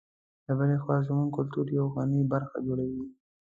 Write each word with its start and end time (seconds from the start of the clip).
له 0.45 0.53
بلې 0.57 0.77
خوا 0.83 0.97
زموږ 1.07 1.29
کلتور 1.37 1.65
یوه 1.77 1.89
غني 1.95 2.21
برخه 2.33 2.57
جوړوي. 2.65 3.03